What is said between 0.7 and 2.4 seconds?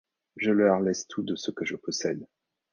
laisse tout de que je possède...